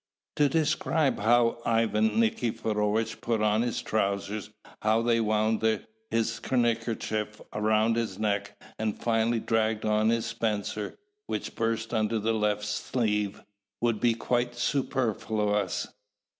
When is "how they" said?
4.81-5.21